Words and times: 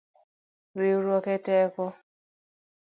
Riuruok 0.79 1.25
eteko. 1.35 1.85